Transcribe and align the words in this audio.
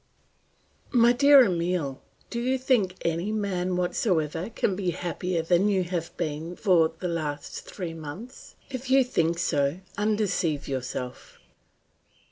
"My 0.89 1.13
dear 1.13 1.45
Emile, 1.45 2.01
do 2.31 2.39
you 2.39 2.57
think 2.57 2.95
any 3.05 3.31
man 3.31 3.75
whatsoever 3.77 4.49
can 4.49 4.75
be 4.75 4.89
happier 4.89 5.43
than 5.43 5.69
you 5.69 5.83
have 5.83 6.17
been 6.17 6.55
for 6.55 6.93
the 6.97 7.07
last 7.07 7.65
three 7.65 7.93
months? 7.93 8.55
If 8.71 8.89
you 8.89 9.03
think 9.03 9.37
so, 9.37 9.77
undeceive 9.99 10.67
yourself. 10.67 11.37